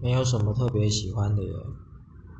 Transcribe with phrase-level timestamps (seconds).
[0.00, 1.87] 没有什么特别喜欢的人。